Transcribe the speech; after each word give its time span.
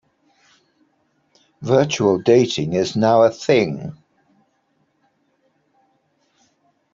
Virtual 1.61 2.17
dating 2.23 2.73
is 2.73 2.95
now 2.95 3.21
a 3.21 3.29
thing. 3.29 3.95